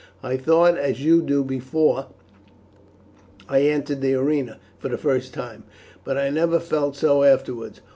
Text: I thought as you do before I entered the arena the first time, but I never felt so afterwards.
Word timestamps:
I 0.23 0.35
thought 0.35 0.79
as 0.79 1.05
you 1.05 1.21
do 1.21 1.43
before 1.43 2.07
I 3.47 3.61
entered 3.67 4.01
the 4.01 4.15
arena 4.15 4.57
the 4.81 4.97
first 4.97 5.31
time, 5.31 5.63
but 6.03 6.17
I 6.17 6.31
never 6.31 6.59
felt 6.59 6.95
so 6.95 7.21
afterwards. 7.21 7.81